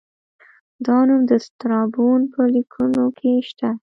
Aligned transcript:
دا 0.85 0.97
نوم 1.07 1.21
د 1.31 1.33
سترابون 1.45 2.19
په 2.33 2.41
لیکنو 2.53 3.05
کې 3.17 3.31
شته 3.49 3.69